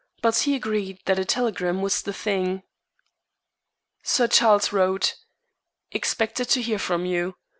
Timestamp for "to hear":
6.49-6.79